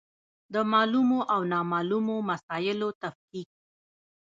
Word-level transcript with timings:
د 0.53 0.55
معلومو 0.71 1.19
او 1.33 1.41
نامعلومو 1.51 2.15
مسایلو 2.29 2.89
تفکیک. 3.01 3.49